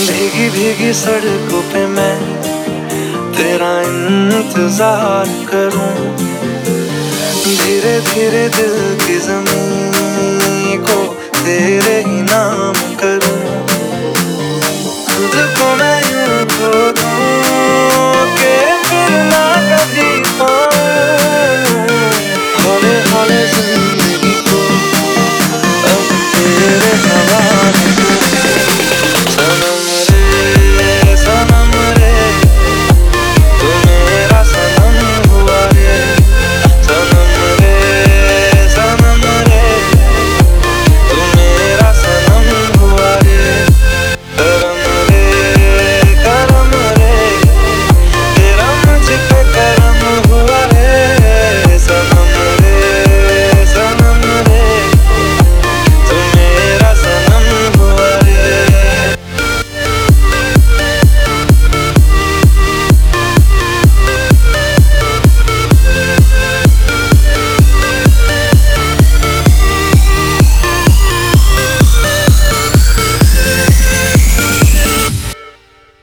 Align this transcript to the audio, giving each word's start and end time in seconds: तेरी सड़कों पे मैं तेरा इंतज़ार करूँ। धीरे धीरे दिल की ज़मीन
तेरी 0.00 0.92
सड़कों 0.94 1.60
पे 1.72 1.86
मैं 1.86 2.16
तेरा 3.36 3.72
इंतज़ार 3.82 5.28
करूँ। 5.50 5.92
धीरे 7.42 7.94
धीरे 8.08 8.44
दिल 8.56 8.76
की 9.04 9.18
ज़मीन 9.26 9.79